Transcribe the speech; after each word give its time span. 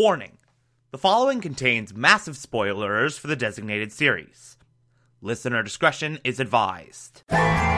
Warning 0.00 0.38
the 0.92 0.96
following 0.96 1.42
contains 1.42 1.92
massive 1.92 2.34
spoilers 2.34 3.18
for 3.18 3.26
the 3.26 3.36
designated 3.36 3.92
series. 3.92 4.56
Listener 5.20 5.62
discretion 5.62 6.18
is 6.24 6.40
advised. 6.40 7.22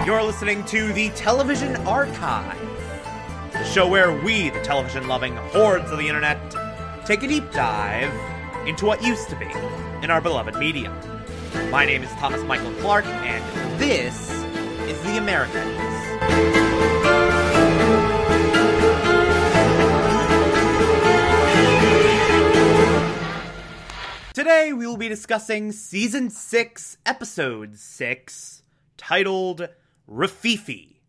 You're 0.06 0.22
listening 0.22 0.64
to 0.66 0.92
the 0.92 1.08
Television 1.16 1.74
Archive, 1.78 2.56
the 3.52 3.64
show 3.64 3.88
where 3.88 4.16
we, 4.22 4.50
the 4.50 4.60
television 4.60 5.08
loving 5.08 5.34
hordes 5.34 5.90
of 5.90 5.98
the 5.98 6.06
internet, 6.06 6.38
take 7.04 7.24
a 7.24 7.26
deep 7.26 7.50
dive 7.50 8.12
into 8.68 8.86
what 8.86 9.02
used 9.02 9.28
to 9.30 9.34
be 9.34 9.50
in 10.04 10.12
our 10.12 10.20
beloved 10.20 10.54
medium. 10.54 10.96
My 11.72 11.84
name 11.84 12.04
is 12.04 12.10
Thomas 12.20 12.44
Michael 12.44 12.72
Clark, 12.74 13.04
and 13.04 13.80
this 13.80 14.30
is 14.88 15.02
The 15.02 15.18
Americans. 15.18 16.61
Discussing 25.12 25.72
Season 25.72 26.30
6, 26.30 26.96
Episode 27.04 27.76
6, 27.76 28.62
titled 28.96 29.68
Rififi. 30.10 31.00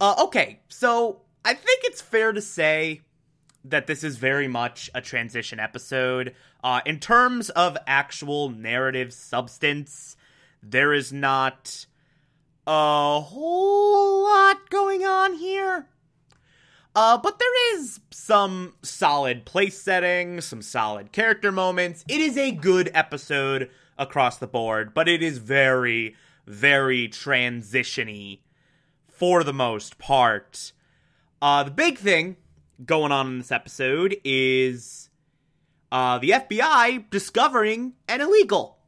Uh, 0.00 0.14
okay, 0.20 0.60
so 0.68 1.20
I 1.44 1.52
think 1.52 1.82
it's 1.84 2.00
fair 2.00 2.32
to 2.32 2.40
say 2.40 3.02
that 3.62 3.86
this 3.86 4.02
is 4.02 4.16
very 4.16 4.48
much 4.48 4.88
a 4.94 5.02
transition 5.02 5.60
episode. 5.60 6.34
Uh, 6.64 6.80
in 6.86 6.98
terms 6.98 7.50
of 7.50 7.76
actual 7.86 8.48
narrative 8.48 9.12
substance, 9.12 10.16
there 10.62 10.94
is 10.94 11.12
not 11.12 11.84
a 12.66 13.20
whole 13.20 14.22
lot 14.22 14.70
going 14.70 15.04
on 15.04 15.34
here. 15.34 15.88
Uh, 16.94 17.16
but 17.18 17.38
there 17.38 17.76
is 17.76 18.00
some 18.10 18.74
solid 18.82 19.44
place 19.44 19.80
setting, 19.80 20.40
some 20.40 20.60
solid 20.60 21.12
character 21.12 21.52
moments. 21.52 22.04
It 22.08 22.20
is 22.20 22.36
a 22.36 22.50
good 22.50 22.90
episode 22.92 23.70
across 23.96 24.38
the 24.38 24.48
board, 24.48 24.92
but 24.92 25.08
it 25.08 25.22
is 25.22 25.38
very, 25.38 26.16
very 26.46 27.08
transitiony 27.08 28.40
for 29.08 29.44
the 29.44 29.52
most 29.52 29.98
part. 29.98 30.72
Uh, 31.40 31.62
the 31.62 31.70
big 31.70 31.98
thing 31.98 32.36
going 32.84 33.12
on 33.12 33.28
in 33.28 33.38
this 33.38 33.52
episode 33.52 34.16
is 34.24 35.10
uh, 35.92 36.18
the 36.18 36.30
FBI 36.30 37.08
discovering 37.10 37.92
an 38.08 38.20
illegal 38.20 38.78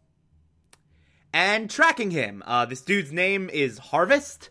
and 1.33 1.71
tracking 1.71 2.11
him. 2.11 2.43
Uh, 2.47 2.67
this 2.67 2.81
dude's 2.81 3.13
name 3.13 3.49
is 3.51 3.79
Harvest, 3.79 4.51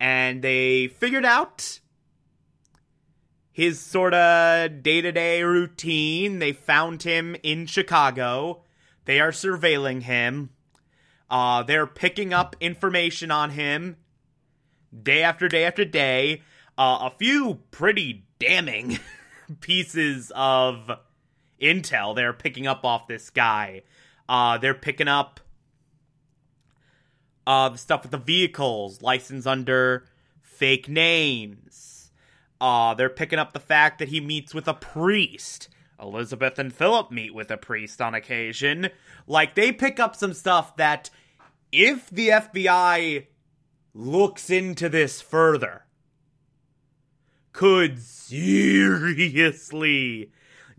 and 0.00 0.42
they 0.42 0.88
figured 0.88 1.24
out 1.24 1.80
his 3.52 3.78
sort 3.78 4.14
of 4.14 4.82
day 4.82 5.00
to 5.02 5.12
day 5.12 5.42
routine. 5.42 6.38
They 6.38 6.52
found 6.52 7.02
him 7.02 7.36
in 7.42 7.66
Chicago. 7.66 8.62
They 9.04 9.20
are 9.20 9.30
surveilling 9.30 10.02
him. 10.02 10.50
Uh, 11.30 11.62
they're 11.62 11.86
picking 11.86 12.32
up 12.32 12.56
information 12.60 13.30
on 13.30 13.50
him 13.50 13.96
day 15.02 15.22
after 15.22 15.48
day 15.48 15.64
after 15.64 15.84
day. 15.84 16.42
Uh, 16.78 17.10
a 17.10 17.16
few 17.18 17.60
pretty 17.70 18.24
damning 18.38 18.98
pieces 19.60 20.32
of 20.34 20.90
intel 21.60 22.14
they're 22.14 22.32
picking 22.32 22.66
up 22.66 22.84
off 22.84 23.06
this 23.06 23.30
guy. 23.30 23.82
Uh, 24.28 24.58
they're 24.58 24.74
picking 24.74 25.08
up 25.08 25.40
uh, 27.46 27.68
the 27.68 27.78
stuff 27.78 28.02
with 28.02 28.10
the 28.10 28.18
vehicles, 28.18 29.02
licensed 29.02 29.46
under 29.46 30.04
fake 30.40 30.88
names. 30.88 32.01
Uh, 32.62 32.94
they're 32.94 33.10
picking 33.10 33.40
up 33.40 33.52
the 33.52 33.58
fact 33.58 33.98
that 33.98 34.06
he 34.06 34.20
meets 34.20 34.54
with 34.54 34.68
a 34.68 34.74
priest. 34.74 35.68
Elizabeth 36.00 36.60
and 36.60 36.72
Philip 36.72 37.10
meet 37.10 37.34
with 37.34 37.50
a 37.50 37.56
priest 37.56 38.00
on 38.00 38.14
occasion. 38.14 38.88
Like, 39.26 39.56
they 39.56 39.72
pick 39.72 39.98
up 39.98 40.14
some 40.14 40.32
stuff 40.32 40.76
that, 40.76 41.10
if 41.72 42.08
the 42.08 42.28
FBI 42.28 43.26
looks 43.94 44.48
into 44.48 44.88
this 44.88 45.20
further, 45.20 45.86
could 47.52 48.00
seriously 48.00 48.70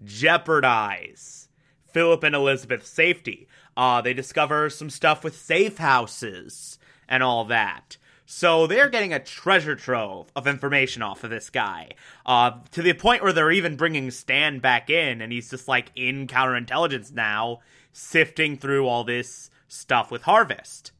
jeopardize 0.05 1.49
Philip 1.91 2.23
and 2.23 2.33
Elizabeth's 2.33 2.87
safety. 2.87 3.49
Uh, 3.75 3.99
they 3.99 4.13
discover 4.13 4.69
some 4.69 4.89
stuff 4.89 5.21
with 5.21 5.35
safe 5.35 5.79
houses 5.79 6.79
and 7.09 7.21
all 7.21 7.43
that. 7.43 7.97
So 8.25 8.67
they're 8.67 8.89
getting 8.89 9.13
a 9.13 9.19
treasure 9.19 9.75
trove 9.75 10.31
of 10.35 10.47
information 10.47 11.01
off 11.01 11.23
of 11.23 11.29
this 11.29 11.49
guy, 11.49 11.89
uh, 12.25 12.51
to 12.71 12.81
the 12.81 12.93
point 12.93 13.21
where 13.21 13.33
they're 13.33 13.51
even 13.51 13.75
bringing 13.75 14.11
Stan 14.11 14.59
back 14.59 14.89
in, 14.89 15.21
and 15.21 15.31
he's 15.31 15.49
just 15.49 15.67
like 15.67 15.91
in 15.95 16.27
counterintelligence 16.27 17.11
now, 17.11 17.59
sifting 17.91 18.57
through 18.57 18.87
all 18.87 19.03
this 19.03 19.49
stuff 19.67 20.09
with 20.09 20.23
Harvest. 20.23 20.91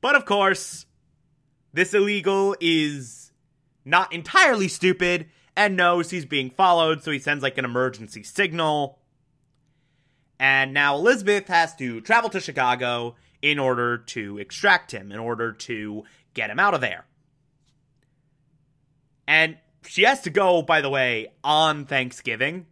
But 0.00 0.16
of 0.16 0.24
course, 0.24 0.86
this 1.72 1.94
illegal 1.94 2.56
is 2.60 3.32
not 3.84 4.12
entirely 4.12 4.68
stupid 4.68 5.28
and 5.56 5.76
knows 5.76 6.10
he's 6.10 6.24
being 6.24 6.50
followed, 6.50 7.02
so 7.02 7.10
he 7.10 7.18
sends 7.18 7.42
like 7.42 7.58
an 7.58 7.64
emergency 7.64 8.22
signal. 8.22 8.98
And 10.38 10.72
now 10.72 10.96
Elizabeth 10.96 11.48
has 11.48 11.74
to 11.76 12.00
travel 12.00 12.30
to 12.30 12.40
Chicago 12.40 13.16
in 13.42 13.58
order 13.58 13.98
to 13.98 14.38
extract 14.38 14.92
him, 14.92 15.12
in 15.12 15.18
order 15.18 15.52
to 15.52 16.04
get 16.34 16.50
him 16.50 16.58
out 16.58 16.74
of 16.74 16.80
there. 16.80 17.04
And 19.26 19.58
she 19.86 20.02
has 20.02 20.22
to 20.22 20.30
go, 20.30 20.62
by 20.62 20.80
the 20.80 20.90
way, 20.90 21.28
on 21.44 21.84
Thanksgiving, 21.84 22.66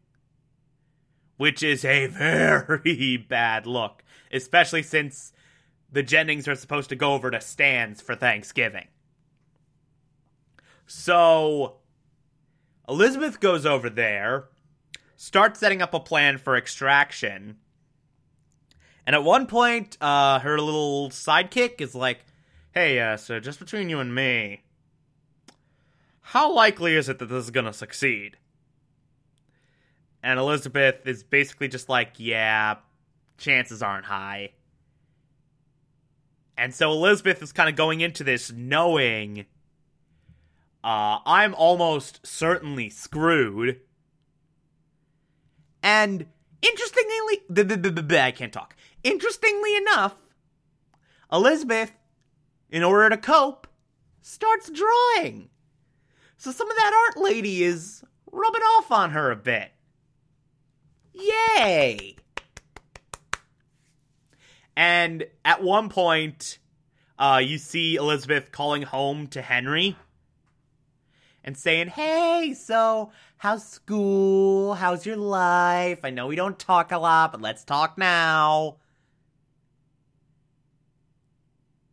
which 1.36 1.62
is 1.62 1.84
a 1.84 2.06
very 2.08 3.16
bad 3.16 3.66
look, 3.66 4.02
especially 4.32 4.82
since 4.82 5.32
the 5.90 6.02
Jennings 6.02 6.48
are 6.48 6.54
supposed 6.54 6.88
to 6.88 6.96
go 6.96 7.14
over 7.14 7.30
to 7.30 7.40
Stan's 7.40 8.00
for 8.00 8.14
Thanksgiving. 8.14 8.88
So, 10.86 11.76
Elizabeth 12.88 13.40
goes 13.40 13.66
over 13.66 13.90
there, 13.90 14.46
starts 15.16 15.60
setting 15.60 15.82
up 15.82 15.94
a 15.94 16.00
plan 16.00 16.38
for 16.38 16.56
extraction, 16.56 17.58
and 19.06 19.14
at 19.14 19.22
one 19.22 19.46
point, 19.46 19.96
uh, 20.00 20.40
her 20.40 20.58
little 20.58 21.10
sidekick 21.10 21.80
is 21.80 21.94
like, 21.94 22.24
hey, 22.72 23.00
uh, 23.00 23.16
so 23.16 23.40
just 23.40 23.60
between 23.60 23.88
you 23.88 24.00
and 24.00 24.14
me, 24.14 24.62
how 26.20 26.52
likely 26.52 26.94
is 26.94 27.08
it 27.08 27.18
that 27.20 27.26
this 27.26 27.44
is 27.44 27.50
gonna 27.50 27.72
succeed? 27.72 28.36
And 30.22 30.40
Elizabeth 30.40 31.06
is 31.06 31.22
basically 31.22 31.68
just 31.68 31.88
like, 31.88 32.14
yeah, 32.16 32.76
chances 33.38 33.82
aren't 33.82 34.06
high. 34.06 34.50
And 36.58 36.74
so 36.74 36.90
Elizabeth 36.90 37.42
is 37.42 37.52
kind 37.52 37.68
of 37.68 37.76
going 37.76 38.00
into 38.00 38.24
this 38.24 38.50
knowing 38.50 39.46
uh, 40.82 41.18
I'm 41.26 41.52
almost 41.54 42.24
certainly 42.24 42.90
screwed. 42.90 43.80
And 45.82 46.26
interestingly, 46.62 48.18
I 48.18 48.30
can't 48.30 48.52
talk. 48.52 48.76
Interestingly 49.02 49.76
enough, 49.76 50.16
Elizabeth, 51.32 51.92
in 52.70 52.82
order 52.82 53.10
to 53.10 53.16
cope, 53.16 53.66
starts 54.20 54.70
drawing. 54.70 55.48
So 56.36 56.50
some 56.50 56.70
of 56.70 56.76
that 56.76 57.08
art 57.08 57.22
lady 57.22 57.62
is 57.62 58.04
rubbing 58.30 58.62
off 58.62 58.90
on 58.90 59.10
her 59.10 59.30
a 59.30 59.36
bit. 59.36 59.70
Yay! 61.12 62.16
And 64.76 65.26
at 65.44 65.62
one 65.62 65.88
point, 65.88 66.58
uh, 67.18 67.40
you 67.42 67.56
see 67.56 67.96
Elizabeth 67.96 68.52
calling 68.52 68.82
home 68.82 69.26
to 69.28 69.40
Henry 69.40 69.96
and 71.42 71.56
saying, 71.56 71.88
Hey, 71.88 72.54
so 72.54 73.10
how's 73.38 73.66
school? 73.66 74.74
How's 74.74 75.06
your 75.06 75.16
life? 75.16 76.00
I 76.04 76.10
know 76.10 76.26
we 76.26 76.36
don't 76.36 76.58
talk 76.58 76.92
a 76.92 76.98
lot, 76.98 77.32
but 77.32 77.40
let's 77.40 77.64
talk 77.64 77.96
now. 77.96 78.76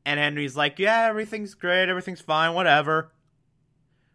And 0.05 0.19
Henry's 0.19 0.55
like, 0.55 0.79
Yeah, 0.79 1.07
everything's 1.07 1.53
great, 1.53 1.89
everything's 1.89 2.21
fine, 2.21 2.53
whatever. 2.53 3.11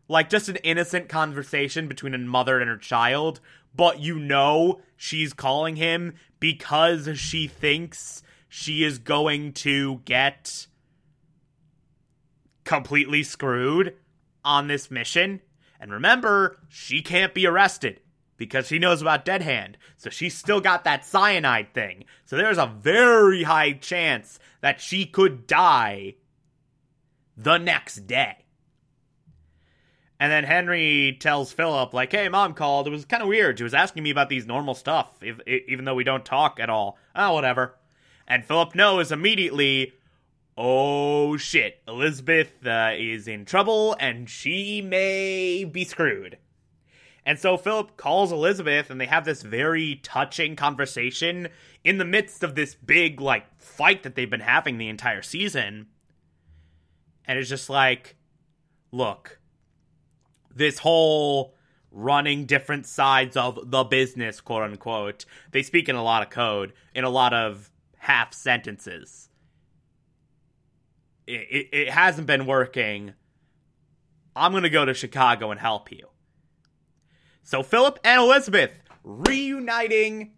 Like, 0.08 0.31
just 0.31 0.49
an 0.49 0.56
innocent 0.56 1.08
conversation 1.08 1.87
between 1.87 2.14
a 2.14 2.19
mother 2.19 2.61
and 2.61 2.70
her 2.70 2.79
child, 2.79 3.40
but 3.75 4.00
you 4.00 4.19
know 4.19 4.81
she's 4.96 5.35
calling 5.35 5.76
him 5.76 6.14
because 6.40 7.19
she 7.19 7.46
thinks 7.46 8.23
she 8.49 8.85
is 8.85 8.99
going 8.99 9.52
to 9.52 10.00
get 10.06 10.67
completely 12.64 13.23
screwed 13.23 13.94
on 14.44 14.67
this 14.67 14.91
mission. 14.91 15.41
And 15.79 15.93
remember, 15.93 16.58
she 16.69 17.02
can't 17.02 17.34
be 17.34 17.46
arrested 17.46 18.00
because 18.38 18.69
she 18.69 18.79
knows 18.79 19.02
about 19.02 19.26
Dead 19.26 19.43
Hand. 19.43 19.76
So 19.99 20.08
she's 20.08 20.35
still 20.35 20.62
got 20.62 20.85
that 20.85 21.05
cyanide 21.05 21.75
thing. 21.75 22.05
So 22.25 22.37
there's 22.37 22.56
a 22.56 22.73
very 22.81 23.43
high 23.43 23.73
chance 23.73 24.38
that 24.62 24.81
she 24.81 25.05
could 25.05 25.46
die 25.46 26.14
the 27.37 27.58
next 27.58 28.06
day. 28.06 28.37
And 30.20 30.32
then 30.32 30.44
Henry 30.44 31.17
tells 31.20 31.52
Philip, 31.52 31.94
like, 31.94 32.11
hey, 32.11 32.29
mom 32.29 32.55
called. 32.55 32.88
It 32.88 32.90
was 32.90 33.05
kind 33.05 33.23
of 33.23 33.29
weird. 33.29 33.58
She 33.58 33.64
was 33.64 33.75
asking 33.75 34.02
me 34.02 34.11
about 34.11 34.29
these 34.29 34.46
normal 34.46 34.75
stuff, 34.75 35.11
if, 35.23 35.38
even 35.46 35.84
though 35.84 35.94
we 35.94 36.02
don't 36.02 36.25
talk 36.25 36.58
at 36.58 36.70
all. 36.70 36.99
Oh, 37.14 37.34
whatever. 37.34 37.76
And 38.26 38.44
Philip 38.44 38.75
knows 38.75 39.12
immediately, 39.12 39.93
oh 40.56 41.37
shit, 41.37 41.81
Elizabeth 41.87 42.67
uh, 42.67 42.91
is 42.96 43.29
in 43.29 43.44
trouble 43.44 43.96
and 44.00 44.29
she 44.29 44.82
may 44.82 45.64
be 45.64 45.84
screwed. 45.84 46.38
And 47.29 47.39
so 47.39 47.59
Philip 47.59 47.99
calls 47.99 48.33
Elizabeth 48.33 48.89
and 48.89 48.99
they 48.99 49.05
have 49.05 49.27
this 49.27 49.43
very 49.43 49.97
touching 49.97 50.57
conversation 50.57 51.49
in 51.85 51.99
the 51.99 52.07
midst 52.07 52.43
of 52.43 52.55
this 52.55 52.75
big, 52.75 53.21
like, 53.21 53.45
fight 53.61 54.03
that 54.05 54.15
they've 54.15 54.31
been 54.31 54.41
having 54.41 54.79
the 54.79 54.89
entire 54.89 55.21
season. 55.21 55.89
And 57.27 57.39
it's 57.39 57.51
just 57.51 57.69
like, 57.69 58.17
look, 58.93 59.41
this 60.55 60.79
whole 60.79 61.55
running 61.91 62.47
different 62.47 62.87
sides 62.87 63.37
of 63.37 63.71
the 63.71 63.85
business, 63.85 64.41
quote 64.41 64.63
unquote, 64.63 65.27
they 65.51 65.63
speak 65.63 65.91
in 65.91 65.97
a 65.97 66.03
lot 66.03 66.23
of 66.23 66.31
code, 66.31 66.73
in 66.95 67.05
a 67.05 67.11
lot 67.11 67.35
of 67.35 67.71
half 67.99 68.33
sentences. 68.33 69.29
It, 71.27 71.47
it, 71.51 71.69
it 71.73 71.89
hasn't 71.91 72.27
been 72.27 72.47
working. 72.47 73.13
I'm 74.35 74.53
going 74.53 74.63
to 74.63 74.71
go 74.71 74.87
to 74.87 74.95
Chicago 74.95 75.51
and 75.51 75.61
help 75.61 75.93
you. 75.93 76.09
So 77.49 77.62
Philip 77.62 77.99
and 78.05 78.21
Elizabeth 78.21 78.79
reuniting 79.03 80.33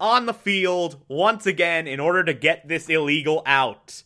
on 0.00 0.24
the 0.24 0.32
field 0.32 1.04
once 1.06 1.44
again 1.44 1.86
in 1.86 2.00
order 2.00 2.24
to 2.24 2.32
get 2.32 2.66
this 2.66 2.88
illegal 2.88 3.42
out. 3.44 4.02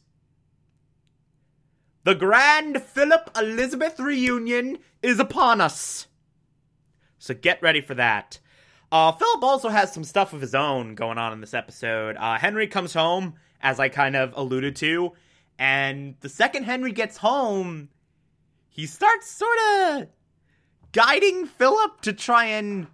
The 2.03 2.17
grand 2.17 2.83
Philip 2.83 3.31
Elizabeth 3.37 4.01
reunion 4.01 4.81
is 5.05 5.21
upon 5.21 5.61
us. 5.61 6.09
So 7.17 7.33
get 7.33 7.63
ready 7.63 7.81
for 7.81 7.95
that. 7.95 8.41
Uh, 8.91 9.13
Philip 9.13 9.45
also 9.45 9.69
has 9.69 9.93
some 9.93 10.03
stuff 10.03 10.33
of 10.33 10.41
his 10.41 10.57
own 10.57 10.97
going 10.97 11.19
on 11.19 11.33
in 11.33 11.41
this 11.41 11.55
episode. 11.55 12.17
Uh, 12.17 12.39
Henry 12.39 12.67
comes 12.67 12.93
home, 12.93 13.35
as 13.61 13.79
I 13.79 13.89
kind 13.89 14.17
of 14.17 14.33
alluded 14.35 14.75
to, 14.77 15.13
and 15.61 16.17
the 16.19 16.29
second 16.29 16.65
Henry 16.65 16.91
gets 16.91 17.19
home, 17.19 17.91
he 18.69 18.87
starts 18.87 19.31
sort 19.31 19.59
of 19.85 20.09
guiding 20.93 21.47
Philip 21.47 22.01
to 22.03 22.13
try 22.13 22.47
and 22.47 22.87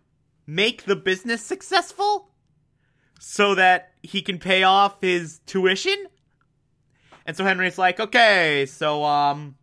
make 0.47 0.85
the 0.85 0.97
business 0.97 1.43
successful 1.43 2.31
so 3.21 3.55
that 3.55 3.93
he 4.03 4.23
can 4.23 4.39
pay 4.39 4.63
off 4.63 5.01
his 5.01 5.41
tuition. 5.47 6.07
And 7.27 7.37
so 7.37 7.45
Henry's 7.45 7.77
like, 7.77 8.01
okay, 8.01 8.65
so 8.67 9.05
um, 9.05 9.57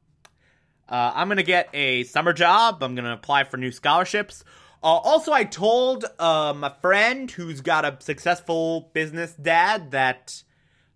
uh, 0.88 1.14
I'm 1.16 1.28
gonna 1.28 1.44
get 1.44 1.70
a 1.74 2.04
summer 2.04 2.34
job. 2.34 2.84
I'm 2.84 2.94
gonna 2.94 3.14
apply 3.14 3.46
for 3.46 3.58
new 3.58 3.72
scholarships. 3.72 4.44
Uh, 4.84 4.88
also, 4.88 5.32
I 5.32 5.46
told 5.46 6.06
um, 6.20 6.64
a 6.64 6.78
friend 6.82 7.32
who's 7.32 7.62
got 7.62 7.86
a 7.86 7.98
successful 8.02 8.92
business 8.94 9.34
dad 9.34 9.92
that 9.92 10.44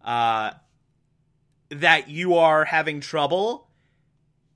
uh, 0.05 0.51
that 1.69 2.09
you 2.09 2.35
are 2.35 2.65
having 2.65 2.99
trouble. 2.99 3.68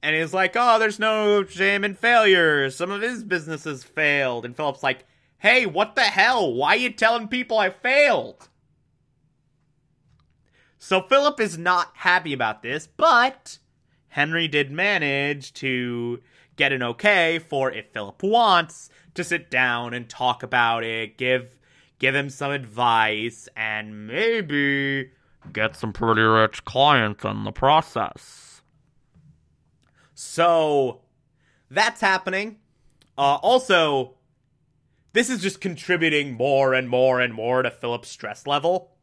And 0.04 0.18
he's 0.18 0.34
like, 0.34 0.52
oh, 0.58 0.80
there's 0.80 1.00
no 1.00 1.46
shame 1.46 1.86
in 1.86 1.96
failure. 1.96 2.70
Some 2.70 2.92
of 2.92 3.02
his 3.02 3.24
businesses 3.24 3.86
failed. 3.86 4.44
And 4.44 4.54
Philip's 4.54 4.84
like, 4.84 5.06
hey, 5.38 5.66
what 5.66 5.96
the 5.96 6.02
hell? 6.02 6.54
Why 6.54 6.74
are 6.74 6.76
you 6.76 6.90
telling 6.92 7.30
people 7.30 7.58
I 7.58 7.70
failed? 7.70 8.50
So 10.78 11.02
Philip 11.02 11.40
is 11.40 11.58
not 11.58 11.92
happy 11.94 12.34
about 12.34 12.64
this, 12.64 12.86
but 12.86 13.60
Henry 14.10 14.50
did 14.50 14.72
manage 14.72 15.54
to 15.54 16.20
get 16.58 16.74
an 16.74 16.84
okay 16.84 17.40
for 17.40 17.72
if 17.72 17.94
Philip 17.94 18.22
wants 18.22 18.90
to 19.14 19.24
sit 19.24 19.50
down 19.50 19.94
and 19.94 20.10
talk 20.10 20.44
about 20.44 20.84
it, 20.84 21.18
give 21.18 21.58
give 22.00 22.14
him 22.14 22.30
some 22.30 22.52
advice, 22.52 23.48
and 23.56 24.08
maybe 24.08 25.12
get 25.54 25.78
some 25.78 25.94
pretty 25.94 26.22
rich 26.22 26.66
clients 26.66 27.24
in 27.24 27.46
the 27.46 27.54
process. 27.54 28.53
So 30.24 31.02
that's 31.70 32.02
happening. 32.02 32.58
Uh, 33.16 33.36
also, 33.36 34.16
this 35.12 35.30
is 35.30 35.42
just 35.42 35.62
contributing 35.62 36.34
more 36.34 36.74
and 36.74 36.90
more 36.90 37.20
and 37.20 37.34
more 37.34 37.62
to 37.62 37.70
Philip's 37.70 38.10
stress 38.10 38.48
level. 38.48 38.96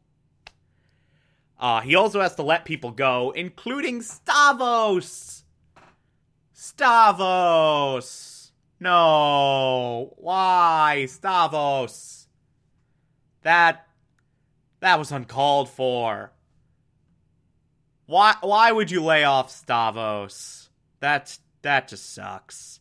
Uh, 1.57 1.79
he 1.81 1.95
also 1.95 2.19
has 2.19 2.35
to 2.35 2.43
let 2.43 2.65
people 2.65 2.91
go, 2.91 3.31
including 3.31 4.01
Stavros. 4.01 5.43
Stavros. 6.51 8.51
No. 8.79 10.13
Why, 10.17 11.05
Stavros? 11.07 12.27
That 13.43 13.87
that 14.81 14.99
was 14.99 15.11
uncalled 15.11 15.69
for. 15.69 16.33
Why 18.07 18.35
why 18.41 18.71
would 18.71 18.91
you 18.91 19.01
lay 19.01 19.23
off 19.23 19.49
Stavros? 19.49 20.60
That's 21.01 21.41
that 21.63 21.89
just 21.89 22.13
sucks. 22.13 22.79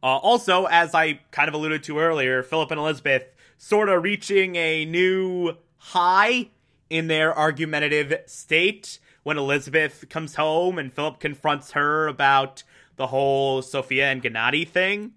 Uh, 0.00 0.16
also, 0.18 0.66
as 0.66 0.94
I 0.94 1.20
kind 1.32 1.48
of 1.48 1.54
alluded 1.54 1.82
to 1.84 1.98
earlier, 1.98 2.44
Philip 2.44 2.70
and 2.70 2.78
Elizabeth 2.78 3.24
sort 3.56 3.88
of 3.88 4.04
reaching 4.04 4.54
a 4.54 4.84
new 4.84 5.54
high 5.78 6.50
in 6.88 7.08
their 7.08 7.36
argumentative 7.36 8.14
state 8.26 9.00
when 9.24 9.36
Elizabeth 9.36 10.04
comes 10.08 10.36
home 10.36 10.78
and 10.78 10.92
Philip 10.92 11.18
confronts 11.18 11.72
her 11.72 12.06
about 12.06 12.62
the 12.96 13.08
whole 13.08 13.60
Sophia 13.60 14.06
and 14.10 14.22
Gennady 14.22 14.66
thing. 14.66 15.12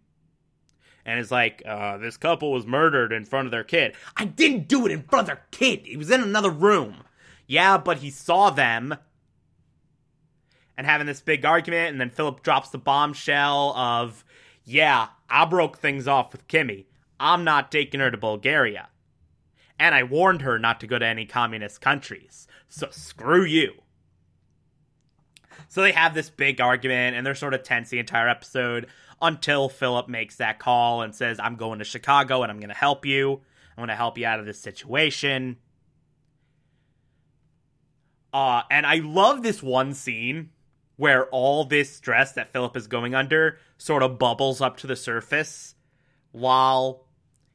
And 1.05 1.19
is 1.19 1.31
like, 1.31 1.63
uh, 1.65 1.97
this 1.97 2.17
couple 2.17 2.51
was 2.51 2.65
murdered 2.65 3.11
in 3.11 3.25
front 3.25 3.47
of 3.47 3.51
their 3.51 3.63
kid. 3.63 3.95
I 4.17 4.25
didn't 4.25 4.67
do 4.67 4.85
it 4.85 4.91
in 4.91 5.03
front 5.03 5.21
of 5.23 5.27
their 5.27 5.45
kid. 5.51 5.85
He 5.85 5.97
was 5.97 6.11
in 6.11 6.21
another 6.21 6.49
room. 6.49 7.03
Yeah, 7.47 7.77
but 7.77 7.97
he 7.97 8.11
saw 8.11 8.49
them. 8.49 8.95
And 10.81 10.87
having 10.87 11.05
this 11.05 11.21
big 11.21 11.45
argument, 11.45 11.91
and 11.91 12.01
then 12.01 12.09
Philip 12.09 12.41
drops 12.41 12.69
the 12.69 12.79
bombshell 12.79 13.75
of, 13.77 14.25
yeah, 14.63 15.09
I 15.29 15.45
broke 15.45 15.77
things 15.77 16.07
off 16.07 16.31
with 16.31 16.47
Kimmy. 16.47 16.85
I'm 17.19 17.43
not 17.43 17.71
taking 17.71 17.99
her 17.99 18.09
to 18.09 18.17
Bulgaria. 18.17 18.89
And 19.79 19.93
I 19.93 20.01
warned 20.01 20.41
her 20.41 20.57
not 20.57 20.79
to 20.79 20.87
go 20.87 20.97
to 20.97 21.05
any 21.05 21.27
communist 21.27 21.81
countries. 21.81 22.47
So 22.67 22.87
screw 22.89 23.43
you. 23.43 23.73
So 25.69 25.83
they 25.83 25.91
have 25.91 26.15
this 26.15 26.31
big 26.31 26.59
argument 26.59 27.15
and 27.15 27.23
they're 27.23 27.35
sort 27.35 27.53
of 27.53 27.61
tense 27.61 27.91
the 27.91 27.99
entire 27.99 28.27
episode 28.27 28.87
until 29.21 29.69
Philip 29.69 30.09
makes 30.09 30.37
that 30.37 30.57
call 30.57 31.03
and 31.03 31.13
says, 31.13 31.39
I'm 31.39 31.57
going 31.57 31.77
to 31.77 31.85
Chicago 31.85 32.41
and 32.41 32.51
I'm 32.51 32.57
going 32.57 32.69
to 32.69 32.75
help 32.75 33.05
you. 33.05 33.33
I'm 33.33 33.81
going 33.81 33.89
to 33.89 33.95
help 33.95 34.17
you 34.17 34.25
out 34.25 34.39
of 34.39 34.47
this 34.47 34.59
situation. 34.59 35.57
Uh, 38.33 38.63
and 38.71 38.87
I 38.87 38.95
love 38.95 39.43
this 39.43 39.61
one 39.61 39.93
scene 39.93 40.49
where 40.97 41.25
all 41.27 41.63
this 41.65 41.95
stress 41.95 42.33
that 42.33 42.51
Philip 42.51 42.75
is 42.77 42.87
going 42.87 43.15
under 43.15 43.57
sort 43.77 44.03
of 44.03 44.19
bubbles 44.19 44.61
up 44.61 44.77
to 44.77 44.87
the 44.87 44.95
surface 44.95 45.75
while 46.31 47.05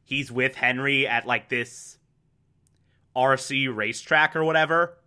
he's 0.05 0.33
with 0.33 0.57
Henry 0.57 1.07
at 1.07 1.26
like 1.26 1.49
this 1.49 1.99
RC 3.14 3.75
racetrack 3.75 4.37
or 4.37 4.45
whatever. 4.45 4.99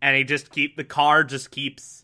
And 0.00 0.16
he 0.16 0.24
just 0.24 0.50
keep 0.50 0.76
the 0.76 0.84
car 0.84 1.24
just 1.24 1.50
keeps 1.50 2.03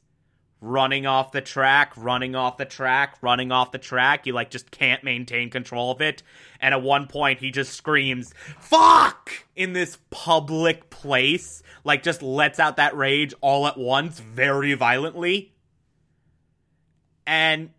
running 0.60 1.06
off 1.06 1.32
the 1.32 1.40
track, 1.40 1.92
running 1.96 2.34
off 2.34 2.56
the 2.56 2.64
track, 2.64 3.16
running 3.22 3.50
off 3.50 3.72
the 3.72 3.78
track. 3.78 4.26
You 4.26 4.32
like 4.32 4.50
just 4.50 4.70
can't 4.70 5.02
maintain 5.02 5.50
control 5.50 5.90
of 5.90 6.00
it. 6.00 6.22
And 6.60 6.74
at 6.74 6.82
one 6.82 7.06
point 7.06 7.40
he 7.40 7.50
just 7.50 7.74
screams, 7.74 8.34
"Fuck!" 8.58 9.30
in 9.56 9.72
this 9.72 9.98
public 10.10 10.90
place, 10.90 11.62
like 11.84 12.02
just 12.02 12.22
lets 12.22 12.58
out 12.58 12.76
that 12.76 12.96
rage 12.96 13.34
all 13.40 13.66
at 13.66 13.78
once 13.78 14.18
very 14.20 14.74
violently. 14.74 15.52
And 17.26 17.70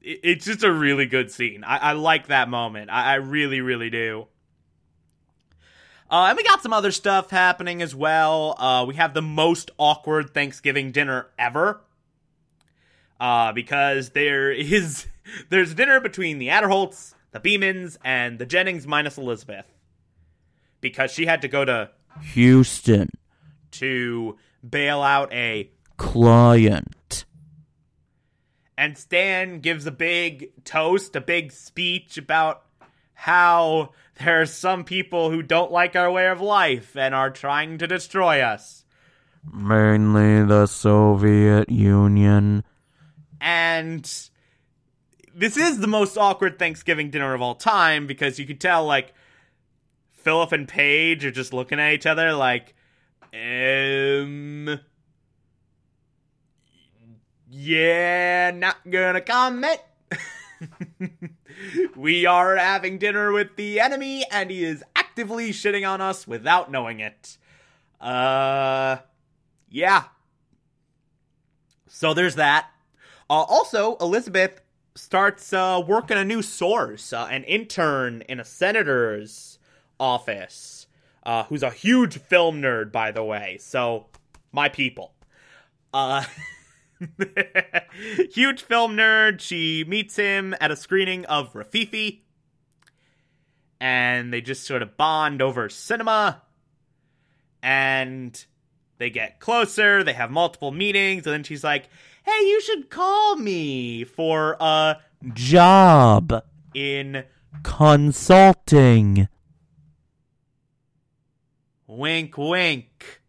it's 0.00 0.44
just 0.44 0.62
a 0.62 0.72
really 0.72 1.06
good 1.06 1.30
scene. 1.30 1.64
I, 1.64 1.78
I 1.78 1.92
like 1.92 2.26
that 2.26 2.48
moment. 2.48 2.90
I, 2.90 3.12
I 3.12 3.14
really, 3.14 3.60
really 3.60 3.90
do. 3.90 4.26
Uh, 6.10 6.26
and 6.28 6.36
we 6.36 6.44
got 6.44 6.62
some 6.62 6.72
other 6.72 6.92
stuff 6.92 7.30
happening 7.30 7.80
as 7.80 7.94
well. 7.94 8.54
Uh, 8.58 8.84
we 8.86 8.94
have 8.94 9.14
the 9.14 9.22
most 9.22 9.70
awkward 9.78 10.34
Thanksgiving 10.34 10.92
dinner 10.92 11.28
ever. 11.38 11.80
Uh, 13.24 13.52
because 13.52 14.10
there 14.10 14.52
is 14.52 15.06
there's 15.48 15.72
a 15.72 15.74
dinner 15.74 15.98
between 15.98 16.38
the 16.38 16.48
Aderholts, 16.48 17.14
the 17.32 17.40
Beemans, 17.40 17.96
and 18.04 18.38
the 18.38 18.44
Jennings 18.44 18.86
minus 18.86 19.16
Elizabeth. 19.16 19.64
Because 20.82 21.10
she 21.10 21.24
had 21.24 21.40
to 21.40 21.48
go 21.48 21.64
to 21.64 21.88
Houston 22.20 23.08
to 23.70 24.36
bail 24.68 25.00
out 25.00 25.32
a 25.32 25.70
client. 25.96 27.24
And 28.76 28.98
Stan 28.98 29.60
gives 29.60 29.86
a 29.86 29.90
big 29.90 30.62
toast, 30.64 31.16
a 31.16 31.22
big 31.22 31.50
speech 31.50 32.18
about 32.18 32.62
how 33.14 33.94
there 34.22 34.42
are 34.42 34.46
some 34.46 34.84
people 34.84 35.30
who 35.30 35.40
don't 35.40 35.72
like 35.72 35.96
our 35.96 36.12
way 36.12 36.28
of 36.28 36.42
life 36.42 36.94
and 36.94 37.14
are 37.14 37.30
trying 37.30 37.78
to 37.78 37.86
destroy 37.86 38.42
us. 38.42 38.84
Mainly 39.50 40.44
the 40.44 40.66
Soviet 40.66 41.70
Union. 41.70 42.64
And 43.44 44.02
this 45.34 45.58
is 45.58 45.78
the 45.78 45.86
most 45.86 46.16
awkward 46.16 46.58
Thanksgiving 46.58 47.10
dinner 47.10 47.34
of 47.34 47.42
all 47.42 47.54
time 47.54 48.06
because 48.06 48.38
you 48.38 48.46
could 48.46 48.58
tell, 48.58 48.86
like, 48.86 49.12
Philip 50.12 50.52
and 50.52 50.66
Paige 50.66 51.26
are 51.26 51.30
just 51.30 51.52
looking 51.52 51.78
at 51.78 51.92
each 51.92 52.06
other 52.06 52.32
like, 52.32 52.74
um, 53.34 54.80
yeah, 57.50 58.50
not 58.52 58.76
gonna 58.88 59.20
comment. 59.20 59.80
we 61.96 62.24
are 62.24 62.56
having 62.56 62.96
dinner 62.96 63.30
with 63.30 63.56
the 63.56 63.78
enemy, 63.78 64.24
and 64.30 64.50
he 64.50 64.64
is 64.64 64.82
actively 64.96 65.50
shitting 65.50 65.86
on 65.86 66.00
us 66.00 66.26
without 66.26 66.70
knowing 66.70 67.00
it. 67.00 67.36
Uh, 68.00 68.96
yeah. 69.68 70.04
So 71.88 72.14
there's 72.14 72.36
that. 72.36 72.70
Uh, 73.34 73.42
also, 73.48 73.96
Elizabeth 73.96 74.60
starts 74.94 75.52
uh, 75.52 75.82
working 75.84 76.16
a 76.16 76.24
new 76.24 76.40
source, 76.40 77.12
uh, 77.12 77.26
an 77.32 77.42
intern 77.42 78.22
in 78.28 78.38
a 78.38 78.44
senator's 78.44 79.58
office, 79.98 80.86
uh, 81.26 81.42
who's 81.42 81.64
a 81.64 81.70
huge 81.70 82.16
film 82.16 82.62
nerd, 82.62 82.92
by 82.92 83.10
the 83.10 83.24
way. 83.24 83.58
So, 83.58 84.06
my 84.52 84.68
people. 84.68 85.14
Uh, 85.92 86.24
huge 88.30 88.62
film 88.62 88.96
nerd. 88.96 89.40
She 89.40 89.82
meets 89.82 90.14
him 90.14 90.54
at 90.60 90.70
a 90.70 90.76
screening 90.76 91.24
of 91.24 91.54
Rififi, 91.54 92.20
and 93.80 94.32
they 94.32 94.42
just 94.42 94.62
sort 94.62 94.80
of 94.80 94.96
bond 94.96 95.42
over 95.42 95.68
cinema. 95.68 96.40
And 97.64 98.44
they 98.98 99.10
get 99.10 99.40
closer. 99.40 100.04
They 100.04 100.12
have 100.12 100.30
multiple 100.30 100.70
meetings, 100.70 101.26
and 101.26 101.34
then 101.34 101.42
she's 101.42 101.64
like, 101.64 101.88
"Hey, 102.24 102.40
you 102.46 102.60
should 102.60 102.90
call 102.90 103.36
me 103.36 104.04
for 104.04 104.56
a 104.60 104.98
Job. 105.32 106.44
in 106.74 107.24
Consulting. 107.62 109.28
wink, 111.86 112.36
wink." 112.36 113.20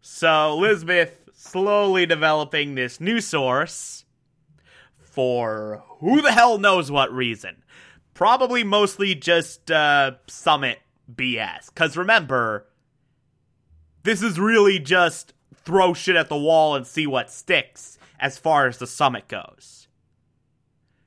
So 0.00 0.52
Elizabeth 0.52 1.18
slowly 1.34 2.06
developing 2.06 2.74
this 2.74 3.00
new 3.00 3.20
source 3.20 4.04
for 4.96 5.82
who 5.98 6.22
the 6.22 6.32
hell 6.32 6.58
knows 6.58 6.90
what 6.90 7.12
reason. 7.12 7.62
Probably 8.14 8.64
mostly 8.64 9.14
just 9.14 9.70
uh, 9.70 10.12
summit 10.28 10.78
BS. 11.12 11.66
Because 11.66 11.96
remember, 11.96 12.66
this 14.04 14.22
is 14.22 14.38
really 14.38 14.78
just 14.78 15.34
throw 15.54 15.94
shit 15.94 16.16
at 16.16 16.28
the 16.28 16.36
wall 16.36 16.74
and 16.74 16.86
see 16.86 17.06
what 17.06 17.30
sticks 17.30 17.98
as 18.18 18.38
far 18.38 18.66
as 18.66 18.78
the 18.78 18.86
summit 18.86 19.28
goes. 19.28 19.88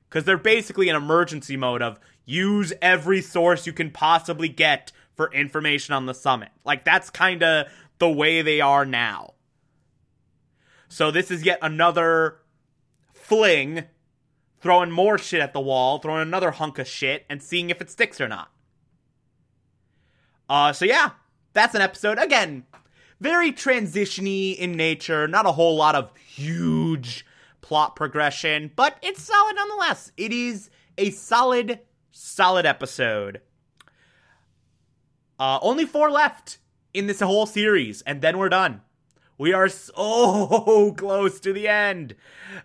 Because 0.08 0.24
they're 0.24 0.36
basically 0.36 0.88
in 0.88 0.96
emergency 0.96 1.56
mode 1.56 1.82
of 1.82 1.98
use 2.24 2.72
every 2.80 3.20
source 3.20 3.66
you 3.66 3.72
can 3.72 3.90
possibly 3.90 4.48
get 4.48 4.92
for 5.14 5.32
information 5.32 5.94
on 5.94 6.06
the 6.06 6.14
summit. 6.14 6.50
Like, 6.64 6.84
that's 6.84 7.10
kind 7.10 7.42
of 7.42 7.66
the 7.98 8.10
way 8.10 8.42
they 8.42 8.60
are 8.60 8.84
now. 8.84 9.34
So, 10.88 11.10
this 11.10 11.30
is 11.30 11.44
yet 11.44 11.58
another 11.62 12.38
fling, 13.12 13.84
throwing 14.60 14.90
more 14.90 15.18
shit 15.18 15.40
at 15.40 15.52
the 15.52 15.60
wall, 15.60 15.98
throwing 15.98 16.22
another 16.22 16.52
hunk 16.52 16.78
of 16.78 16.86
shit, 16.86 17.24
and 17.28 17.42
seeing 17.42 17.70
if 17.70 17.80
it 17.80 17.90
sticks 17.90 18.20
or 18.20 18.28
not. 18.28 18.50
Uh, 20.48 20.72
so 20.72 20.84
yeah, 20.84 21.10
that's 21.52 21.74
an 21.74 21.82
episode. 21.82 22.18
Again, 22.18 22.64
very 23.20 23.52
transitiony 23.52 24.56
in 24.56 24.72
nature, 24.72 25.26
not 25.26 25.46
a 25.46 25.52
whole 25.52 25.76
lot 25.76 25.94
of 25.94 26.16
huge 26.16 27.24
plot 27.60 27.96
progression, 27.96 28.70
but 28.76 28.98
it's 29.02 29.22
solid 29.22 29.56
nonetheless. 29.56 30.12
It 30.16 30.32
is 30.32 30.70
a 30.98 31.10
solid, 31.10 31.80
solid 32.12 32.66
episode. 32.66 33.40
Uh, 35.38 35.58
only 35.62 35.84
four 35.84 36.10
left 36.10 36.58
in 36.94 37.06
this 37.06 37.20
whole 37.20 37.46
series, 37.46 38.02
and 38.02 38.22
then 38.22 38.38
we're 38.38 38.48
done. 38.48 38.80
We 39.38 39.52
are 39.52 39.68
so 39.68 40.92
close 40.96 41.40
to 41.40 41.52
the 41.52 41.68
end. 41.68 42.14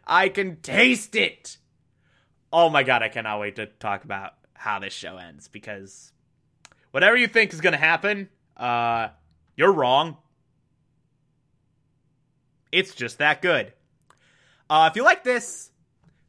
I 0.05 0.29
can 0.29 0.57
taste 0.61 1.15
it. 1.15 1.57
Oh 2.53 2.69
my 2.69 2.83
god, 2.83 3.01
I 3.03 3.09
cannot 3.09 3.39
wait 3.39 3.55
to 3.57 3.65
talk 3.65 4.03
about 4.03 4.33
how 4.53 4.79
this 4.79 4.93
show 4.93 5.17
ends 5.17 5.47
because 5.47 6.11
whatever 6.91 7.17
you 7.17 7.27
think 7.27 7.53
is 7.53 7.61
going 7.61 7.73
to 7.73 7.79
happen, 7.79 8.29
uh, 8.55 9.09
you're 9.55 9.73
wrong. 9.73 10.17
It's 12.71 12.95
just 12.95 13.17
that 13.17 13.41
good. 13.41 13.73
Uh, 14.69 14.87
if 14.89 14.95
you 14.95 15.03
like 15.03 15.23
this, 15.23 15.71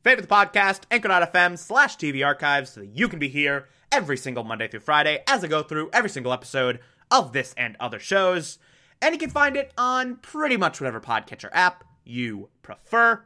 favorite 0.03 0.29
the 0.29 0.35
podcast, 0.35 0.83
anchor.fm 0.91 1.59
slash 1.59 1.97
TV 1.97 2.25
archives 2.27 2.71
so 2.71 2.81
that 2.81 2.97
you 2.97 3.09
can 3.09 3.19
be 3.19 3.29
here 3.29 3.69
every 3.93 4.17
single 4.17 4.43
Monday 4.43 4.67
through 4.67 4.81
Friday 4.81 5.23
as 5.29 5.45
I 5.45 5.49
go 5.49 5.63
through 5.63 5.91
every 5.93 6.11
single 6.11 6.33
episode 6.33 6.81
of 7.11 7.33
this 7.33 7.55
and 7.57 7.77
other 7.79 7.99
shows. 7.99 8.59
And 9.01 9.15
you 9.15 9.19
can 9.19 9.31
find 9.31 9.57
it 9.57 9.73
on 9.77 10.17
pretty 10.17 10.57
much 10.57 10.81
whatever 10.81 11.01
podcatcher 11.01 11.51
app 11.53 11.85
you 12.05 12.49
prefer. 12.63 13.25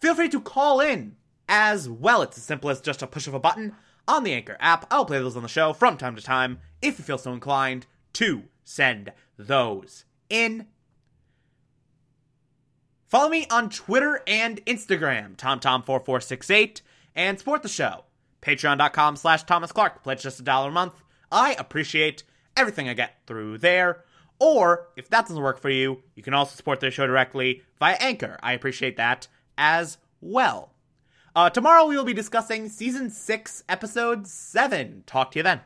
Feel 0.00 0.14
free 0.14 0.28
to 0.28 0.40
call 0.40 0.80
in 0.80 1.16
as 1.48 1.88
well. 1.88 2.22
It's 2.22 2.38
as 2.38 2.44
simple 2.44 2.70
as 2.70 2.80
just 2.80 3.02
a 3.02 3.06
push 3.06 3.26
of 3.26 3.34
a 3.34 3.40
button 3.40 3.74
on 4.06 4.24
the 4.24 4.32
Anchor 4.32 4.56
app. 4.60 4.86
I'll 4.90 5.04
play 5.04 5.18
those 5.18 5.36
on 5.36 5.42
the 5.42 5.48
show 5.48 5.72
from 5.72 5.96
time 5.96 6.16
to 6.16 6.22
time 6.22 6.60
if 6.80 6.98
you 6.98 7.04
feel 7.04 7.18
so 7.18 7.32
inclined 7.32 7.86
to 8.14 8.44
send 8.64 9.12
those 9.36 10.04
in. 10.30 10.66
Follow 13.08 13.30
me 13.30 13.46
on 13.50 13.70
Twitter 13.70 14.20
and 14.26 14.64
Instagram, 14.66 15.34
TomTom4468, 15.36 16.82
and 17.16 17.38
support 17.38 17.62
the 17.62 17.68
show. 17.68 18.04
Patreon.com 18.42 19.16
slash 19.16 19.44
Thomas 19.44 19.72
Clark. 19.72 20.02
Pledge 20.02 20.22
just 20.22 20.40
a 20.40 20.42
dollar 20.42 20.68
a 20.68 20.72
month. 20.72 20.92
I 21.32 21.54
appreciate 21.54 22.22
everything 22.54 22.86
I 22.86 22.92
get 22.92 23.16
through 23.26 23.58
there. 23.58 24.04
Or, 24.38 24.88
if 24.94 25.08
that 25.08 25.26
doesn't 25.26 25.42
work 25.42 25.58
for 25.58 25.70
you, 25.70 26.02
you 26.14 26.22
can 26.22 26.34
also 26.34 26.54
support 26.54 26.80
the 26.80 26.90
show 26.90 27.06
directly 27.06 27.62
via 27.78 27.96
Anchor. 27.98 28.38
I 28.42 28.52
appreciate 28.52 28.98
that 28.98 29.26
as 29.56 29.96
well. 30.20 30.74
Uh, 31.34 31.48
tomorrow 31.48 31.86
we 31.86 31.96
will 31.96 32.04
be 32.04 32.12
discussing 32.12 32.68
season 32.68 33.08
6, 33.08 33.64
episode 33.70 34.26
7. 34.26 35.04
Talk 35.06 35.30
to 35.30 35.38
you 35.38 35.42
then. 35.42 35.56